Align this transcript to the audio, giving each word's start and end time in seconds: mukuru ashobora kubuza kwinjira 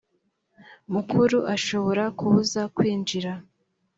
mukuru 0.93 1.37
ashobora 1.55 2.03
kubuza 2.17 2.61
kwinjira 2.75 3.31